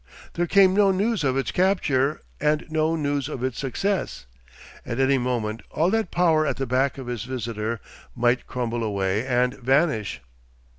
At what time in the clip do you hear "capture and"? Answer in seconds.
1.51-2.65